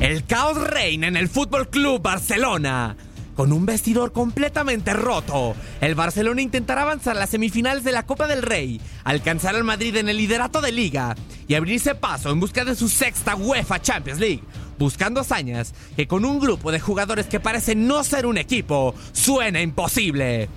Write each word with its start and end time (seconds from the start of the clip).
El 0.00 0.24
caos 0.24 0.56
reina 0.56 1.08
en 1.08 1.16
el 1.18 1.28
Fútbol 1.28 1.68
Club 1.68 2.00
Barcelona. 2.00 2.96
Con 3.36 3.52
un 3.52 3.66
vestidor 3.66 4.12
completamente 4.12 4.94
roto, 4.94 5.54
el 5.82 5.94
Barcelona 5.94 6.40
intentará 6.40 6.82
avanzar 6.82 7.18
a 7.18 7.20
las 7.20 7.28
semifinales 7.28 7.84
de 7.84 7.92
la 7.92 8.06
Copa 8.06 8.26
del 8.26 8.40
Rey, 8.40 8.80
alcanzar 9.04 9.56
al 9.56 9.64
Madrid 9.64 9.96
en 9.96 10.08
el 10.08 10.16
liderato 10.16 10.62
de 10.62 10.72
liga 10.72 11.14
y 11.46 11.54
abrirse 11.54 11.94
paso 11.94 12.30
en 12.30 12.40
busca 12.40 12.64
de 12.64 12.76
su 12.76 12.88
sexta 12.88 13.36
UEFA 13.36 13.82
Champions 13.82 14.20
League, 14.20 14.42
buscando 14.78 15.20
hazañas 15.20 15.74
que 15.94 16.08
con 16.08 16.24
un 16.24 16.40
grupo 16.40 16.72
de 16.72 16.80
jugadores 16.80 17.26
que 17.26 17.38
parecen 17.38 17.86
no 17.86 18.02
ser 18.02 18.24
un 18.24 18.38
equipo, 18.38 18.94
suena 19.12 19.60
imposible. 19.60 20.48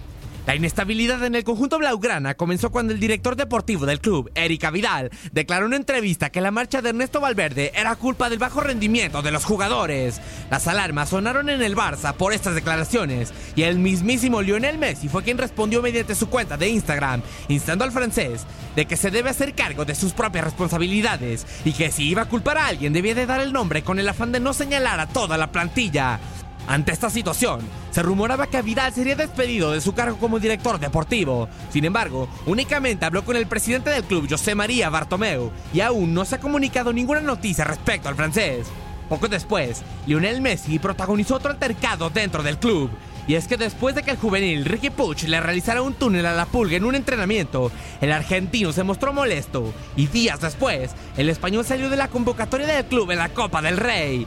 La 0.46 0.56
inestabilidad 0.56 1.24
en 1.24 1.36
el 1.36 1.46
conjunto 1.46 1.78
blaugrana 1.78 2.34
comenzó 2.36 2.70
cuando 2.70 2.92
el 2.92 3.00
director 3.00 3.38
deportivo 3.38 3.86
del 3.86 4.02
club, 4.02 4.30
Erika 4.36 4.72
Vidal, 4.72 5.10
declaró 5.32 5.66
en 5.66 5.70
una 5.70 5.78
entrevista 5.78 6.32
que 6.32 6.42
la 6.42 6.52
marcha 6.52 6.82
de 6.82 6.90
Ernesto 6.90 7.22
Valverde 7.22 7.72
era 7.76 7.96
culpa 7.96 8.30
del 8.30 8.40
bajo 8.40 8.60
rendimiento 8.60 9.22
de 9.22 9.32
los 9.32 9.46
jugadores. 9.46 10.20
Las 10.52 10.68
alarmas 10.68 11.10
sonaron 11.10 11.48
en 11.48 11.62
el 11.62 11.78
Barça 11.78 12.14
por 12.14 12.34
estas 12.34 12.56
declaraciones 12.56 13.34
y 13.56 13.64
el 13.64 13.80
mismísimo 13.80 14.42
Lionel 14.42 14.78
Messi 14.78 15.08
fue 15.08 15.24
quien 15.24 15.38
respondió 15.38 15.82
mediante 15.82 16.14
su 16.14 16.28
cuenta 16.28 16.58
de 16.58 16.68
Instagram, 16.68 17.22
instando 17.48 17.86
al 17.86 17.94
francés 17.94 18.46
de 18.76 18.86
que 18.86 18.98
se 18.98 19.12
debe 19.12 19.30
hacer 19.30 19.56
cargo 19.56 19.86
de 19.86 19.96
sus 19.96 20.12
propias 20.12 20.44
responsabilidades 20.44 21.48
y 21.64 21.72
que 21.72 21.90
si 21.90 22.10
iba 22.10 22.24
a 22.24 22.30
culpar 22.30 22.58
a 22.58 22.68
alguien 22.68 22.92
debía 22.92 23.16
de 23.16 23.26
dar 23.26 23.40
el 23.40 23.54
nombre 23.54 23.84
con 23.84 23.98
el 23.98 24.10
afán 24.10 24.34
de 24.34 24.42
no 24.42 24.52
señalar 24.54 25.00
a 25.00 25.08
toda 25.08 25.38
la 25.38 25.54
plantilla. 25.54 26.20
Ante 26.68 26.92
esta 26.92 27.10
situación, 27.10 27.62
se 27.94 28.02
rumoraba 28.02 28.48
que 28.48 28.64
Vidal 28.64 28.92
sería 28.92 29.16
despedido 29.16 29.72
de 29.72 29.80
su 29.80 29.94
cargo 29.94 30.18
como 30.18 30.40
director 30.40 30.80
deportivo. 30.80 31.48
Sin 31.70 31.86
embargo, 31.86 32.28
únicamente 32.48 33.06
habló 33.06 33.24
con 33.24 33.36
el 33.36 33.46
presidente 33.46 33.92
del 33.92 34.04
club, 34.04 34.28
José 34.28 34.56
María 34.56 34.90
Bartomeu, 34.90 35.52
y 35.72 35.82
aún 35.82 36.12
no 36.12 36.26
se 36.26 36.36
ha 36.36 36.40
comunicado 36.40 36.92
ninguna 36.92 37.22
noticia 37.22 37.64
respecto 37.64 38.10
al 38.10 38.16
francés. 38.16 38.66
Poco 39.08 39.28
después, 39.28 39.84
Lionel 40.08 40.42
Messi 40.42 40.80
protagonizó 40.80 41.36
otro 41.36 41.52
altercado 41.52 42.10
dentro 42.10 42.42
del 42.42 42.58
club. 42.58 42.90
Y 43.28 43.36
es 43.36 43.48
que 43.48 43.58
después 43.58 43.94
de 43.94 44.02
que 44.02 44.12
el 44.12 44.18
juvenil 44.18 44.66
Ricky 44.66 44.90
Puch 44.90 45.24
le 45.26 45.40
realizara 45.40 45.84
un 45.84 45.94
túnel 45.94 46.26
a 46.26 46.34
la 46.34 46.48
pulga 46.48 46.76
en 46.76 46.86
un 46.86 46.96
entrenamiento, 46.96 47.72
el 48.02 48.12
argentino 48.12 48.74
se 48.74 48.84
mostró 48.84 49.14
molesto 49.14 49.72
y 49.96 50.08
días 50.08 50.42
después, 50.42 50.92
el 51.16 51.30
español 51.30 51.64
salió 51.64 51.92
de 51.92 51.96
la 51.96 52.08
convocatoria 52.08 52.66
del 52.66 52.86
club 52.86 53.12
en 53.12 53.20
la 53.20 53.30
Copa 53.30 53.62
del 53.62 53.78
Rey. 53.78 54.26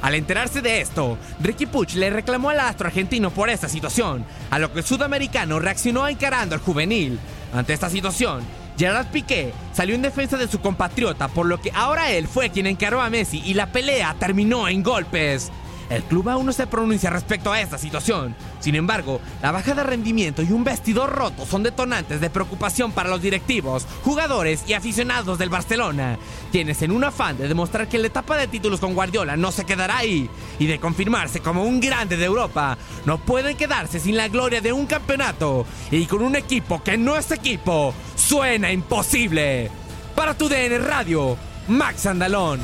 Al 0.00 0.14
enterarse 0.14 0.62
de 0.62 0.80
esto, 0.80 1.18
Ricky 1.40 1.66
Puch 1.66 1.94
le 1.94 2.10
reclamó 2.10 2.50
al 2.50 2.60
astro 2.60 2.86
argentino 2.86 3.30
por 3.30 3.50
esta 3.50 3.68
situación, 3.68 4.24
a 4.50 4.58
lo 4.58 4.72
que 4.72 4.80
el 4.80 4.84
sudamericano 4.84 5.58
reaccionó 5.58 6.06
encarando 6.06 6.54
al 6.54 6.60
juvenil. 6.60 7.18
Ante 7.52 7.72
esta 7.72 7.90
situación, 7.90 8.42
Gerard 8.78 9.08
Piqué 9.08 9.52
salió 9.72 9.96
en 9.96 10.02
defensa 10.02 10.36
de 10.36 10.46
su 10.46 10.60
compatriota, 10.60 11.26
por 11.26 11.46
lo 11.46 11.60
que 11.60 11.72
ahora 11.74 12.12
él 12.12 12.28
fue 12.28 12.50
quien 12.50 12.66
encaró 12.66 13.00
a 13.00 13.10
Messi 13.10 13.42
y 13.44 13.54
la 13.54 13.72
pelea 13.72 14.14
terminó 14.20 14.68
en 14.68 14.84
golpes. 14.84 15.50
El 15.90 16.02
club 16.04 16.28
aún 16.28 16.46
no 16.46 16.52
se 16.52 16.66
pronuncia 16.66 17.10
respecto 17.10 17.52
a 17.52 17.60
esta 17.60 17.78
situación. 17.78 18.34
Sin 18.60 18.74
embargo, 18.74 19.20
la 19.42 19.52
baja 19.52 19.74
de 19.74 19.82
rendimiento 19.82 20.42
y 20.42 20.52
un 20.52 20.64
vestidor 20.64 21.10
roto 21.10 21.46
son 21.46 21.62
detonantes 21.62 22.20
de 22.20 22.30
preocupación 22.30 22.92
para 22.92 23.08
los 23.08 23.22
directivos, 23.22 23.86
jugadores 24.04 24.64
y 24.66 24.74
aficionados 24.74 25.38
del 25.38 25.48
Barcelona, 25.48 26.18
quienes 26.52 26.82
en 26.82 26.92
un 26.92 27.04
afán 27.04 27.38
de 27.38 27.48
demostrar 27.48 27.88
que 27.88 27.98
la 27.98 28.08
etapa 28.08 28.36
de 28.36 28.48
títulos 28.48 28.80
con 28.80 28.94
Guardiola 28.94 29.36
no 29.36 29.52
se 29.52 29.64
quedará 29.64 29.98
ahí 29.98 30.28
y 30.58 30.66
de 30.66 30.78
confirmarse 30.78 31.40
como 31.40 31.64
un 31.64 31.80
grande 31.80 32.16
de 32.16 32.24
Europa, 32.24 32.76
no 33.06 33.18
pueden 33.18 33.56
quedarse 33.56 34.00
sin 34.00 34.16
la 34.16 34.28
gloria 34.28 34.60
de 34.60 34.72
un 34.72 34.86
campeonato 34.86 35.66
y 35.90 36.06
con 36.06 36.22
un 36.22 36.36
equipo 36.36 36.82
que 36.82 36.98
no 36.98 37.16
es 37.16 37.30
equipo, 37.30 37.94
suena 38.14 38.70
imposible. 38.72 39.70
Para 40.14 40.34
tu 40.34 40.48
DN 40.48 40.78
Radio, 40.78 41.36
Max 41.68 42.06
Andalón. 42.06 42.60